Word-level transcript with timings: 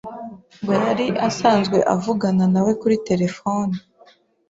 Ngo 0.61 0.73
yari 0.85 1.05
asanzwe 1.27 1.77
avugana 1.93 2.45
na 2.53 2.61
we 2.65 2.71
kuri 2.81 2.95
telefone 3.09 3.73